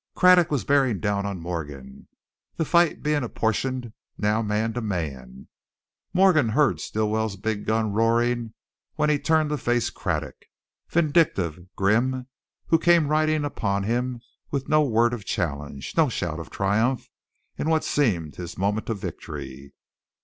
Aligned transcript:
Craddock 0.15 0.49
was 0.49 0.63
bearing 0.65 0.99
down 0.99 1.27
on 1.27 1.39
Morgan, 1.39 2.07
the 2.55 2.65
fight 2.65 3.03
being 3.03 3.21
apportioned 3.23 3.93
now 4.17 4.41
man 4.41 4.73
to 4.73 4.81
man. 4.81 5.47
Morgan 6.11 6.49
heard 6.49 6.79
Stilwell's 6.79 7.35
big 7.35 7.67
gun 7.67 7.93
roaring 7.93 8.55
when 8.95 9.11
he 9.11 9.19
turned 9.19 9.51
to 9.51 9.59
face 9.59 9.91
Craddock, 9.91 10.45
vindictive, 10.89 11.59
grim, 11.75 12.25
who 12.65 12.79
came 12.79 13.09
riding 13.09 13.45
upon 13.45 13.83
him 13.83 14.19
with 14.49 14.67
no 14.67 14.81
word 14.81 15.13
of 15.13 15.23
challenge, 15.23 15.93
no 15.95 16.09
shout 16.09 16.39
of 16.39 16.49
triumph 16.49 17.07
in 17.59 17.69
what 17.69 17.83
seemed 17.83 18.37
his 18.37 18.57
moment 18.57 18.89
of 18.89 18.97
victory. 18.97 19.71